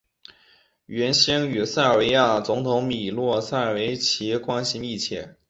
[0.87, 5.35] 原先与塞尔维亚总统米洛塞维奇关系密切。